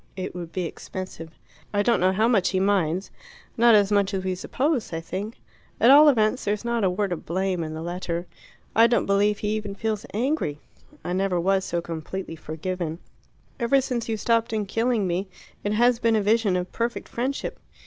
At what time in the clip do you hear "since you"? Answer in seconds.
13.79-14.17